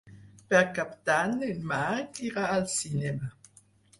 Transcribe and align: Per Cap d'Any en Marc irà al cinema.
Per 0.53 0.61
Cap 0.77 0.95
d'Any 1.09 1.35
en 1.49 1.59
Marc 1.73 2.19
irà 2.31 2.47
al 2.55 2.65
cinema. 2.79 3.31